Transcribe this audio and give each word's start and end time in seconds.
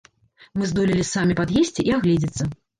Мы 0.59 0.69
здолелі 0.71 1.05
самі 1.13 1.37
пад'есці 1.43 1.87
і 1.93 1.97
агледзецца. 2.01 2.53